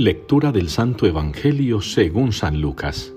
[0.00, 3.12] Lectura del Santo Evangelio según San Lucas.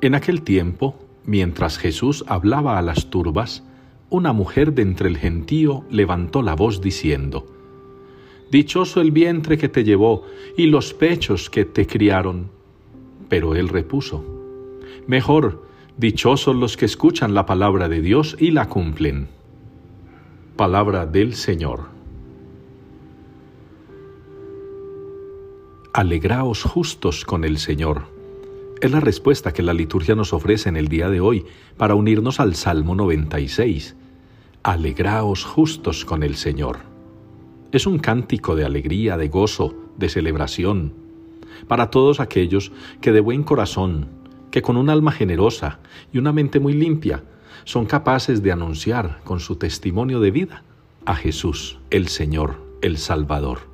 [0.00, 3.62] En aquel tiempo, mientras Jesús hablaba a las turbas,
[4.10, 7.46] una mujer de entre el gentío levantó la voz diciendo,
[8.50, 10.24] Dichoso el vientre que te llevó
[10.56, 12.50] y los pechos que te criaron.
[13.28, 14.24] Pero él repuso,
[15.06, 15.64] Mejor,
[15.96, 19.28] dichosos los que escuchan la palabra de Dios y la cumplen.
[20.56, 21.97] Palabra del Señor.
[25.94, 28.02] Alegraos justos con el Señor.
[28.82, 31.46] Es la respuesta que la liturgia nos ofrece en el día de hoy
[31.78, 33.96] para unirnos al Salmo 96.
[34.62, 36.80] Alegraos justos con el Señor.
[37.72, 40.92] Es un cántico de alegría, de gozo, de celebración,
[41.66, 44.08] para todos aquellos que de buen corazón,
[44.50, 45.80] que con un alma generosa
[46.12, 47.24] y una mente muy limpia,
[47.64, 50.64] son capaces de anunciar con su testimonio de vida
[51.06, 53.67] a Jesús, el Señor, el Salvador.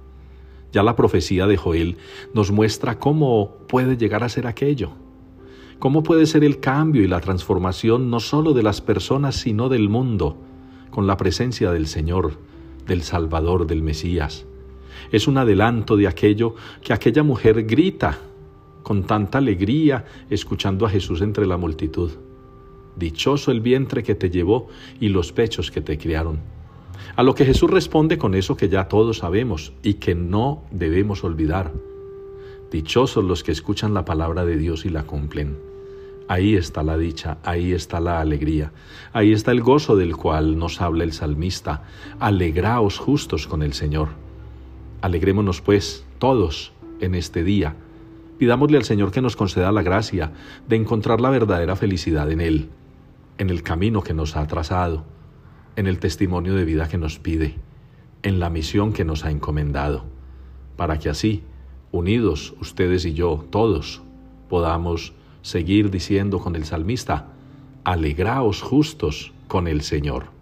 [0.75, 1.99] Ya la profecía de Joel
[2.33, 4.91] nos muestra cómo puede llegar a ser aquello,
[5.79, 9.89] cómo puede ser el cambio y la transformación no solo de las personas, sino del
[9.89, 10.37] mundo,
[10.91, 12.33] con la presencia del Señor,
[12.89, 14.47] del Salvador, del Mesías.
[15.13, 18.19] Es un adelanto de aquello que aquella mujer grita
[18.83, 22.11] con tanta alegría escuchando a Jesús entre la multitud.
[22.97, 24.67] Dichoso el vientre que te llevó
[24.99, 26.41] y los pechos que te criaron.
[27.16, 31.23] A lo que Jesús responde con eso que ya todos sabemos y que no debemos
[31.23, 31.73] olvidar.
[32.73, 35.56] Dichosos los que escuchan la palabra de Dios y la cumplen.
[36.26, 38.73] Ahí está la dicha, ahí está la alegría,
[39.12, 41.84] ahí está el gozo del cual nos habla el salmista.
[42.18, 44.09] Alegraos justos con el Señor.
[45.01, 47.76] Alegrémonos pues todos en este día.
[48.38, 50.32] Pidámosle al Señor que nos conceda la gracia
[50.66, 52.71] de encontrar la verdadera felicidad en Él,
[53.38, 55.13] en el camino que nos ha trazado
[55.77, 57.55] en el testimonio de vida que nos pide,
[58.23, 60.05] en la misión que nos ha encomendado,
[60.77, 61.43] para que así,
[61.93, 64.03] unidos ustedes y yo, todos,
[64.49, 67.29] podamos seguir diciendo con el salmista,
[67.84, 70.34] alegraos justos con el Señor.